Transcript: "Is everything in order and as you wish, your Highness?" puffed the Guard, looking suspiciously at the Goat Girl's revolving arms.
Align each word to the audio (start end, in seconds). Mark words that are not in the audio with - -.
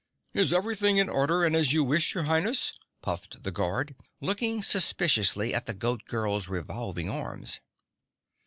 "Is 0.33 0.51
everything 0.51 0.97
in 0.97 1.09
order 1.09 1.45
and 1.45 1.55
as 1.55 1.73
you 1.73 1.83
wish, 1.83 2.15
your 2.15 2.23
Highness?" 2.23 2.73
puffed 3.03 3.43
the 3.43 3.51
Guard, 3.51 3.93
looking 4.19 4.63
suspiciously 4.63 5.53
at 5.53 5.67
the 5.67 5.75
Goat 5.75 6.05
Girl's 6.05 6.47
revolving 6.47 7.07
arms. 7.07 7.59